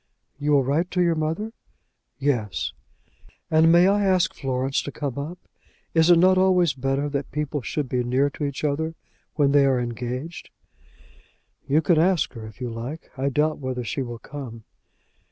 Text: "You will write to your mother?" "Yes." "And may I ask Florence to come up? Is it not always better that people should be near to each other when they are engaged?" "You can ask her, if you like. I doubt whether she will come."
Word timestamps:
"You 0.39 0.53
will 0.53 0.63
write 0.63 0.89
to 0.91 1.01
your 1.03 1.13
mother?" 1.13 1.53
"Yes." 2.17 2.73
"And 3.51 3.71
may 3.71 3.85
I 3.87 4.03
ask 4.03 4.33
Florence 4.33 4.81
to 4.81 4.91
come 4.91 5.19
up? 5.19 5.37
Is 5.93 6.09
it 6.09 6.17
not 6.17 6.39
always 6.39 6.73
better 6.73 7.07
that 7.09 7.29
people 7.29 7.61
should 7.61 7.87
be 7.87 8.03
near 8.03 8.31
to 8.31 8.43
each 8.45 8.63
other 8.63 8.95
when 9.35 9.51
they 9.51 9.63
are 9.63 9.79
engaged?" 9.79 10.49
"You 11.67 11.83
can 11.83 11.99
ask 11.99 12.33
her, 12.33 12.47
if 12.47 12.59
you 12.59 12.71
like. 12.71 13.11
I 13.15 13.29
doubt 13.29 13.59
whether 13.59 13.83
she 13.83 14.01
will 14.01 14.17
come." 14.17 14.63